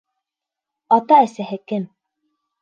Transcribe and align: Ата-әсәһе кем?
Ата-әсәһе 0.97 1.61
кем? 1.73 1.85